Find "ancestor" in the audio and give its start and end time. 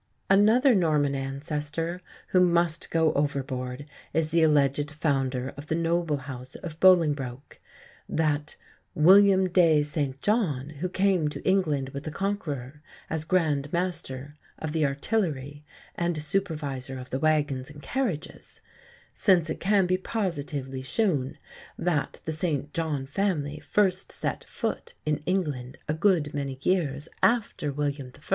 1.13-2.01